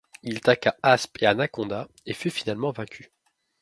Il 0.23 0.37
attaqua 0.37 0.75
Asp 0.81 1.21
et 1.21 1.27
Anaconda 1.27 1.87
et 2.07 2.15
fut 2.15 2.31
finalement 2.31 2.71
vaincu. 2.71 3.11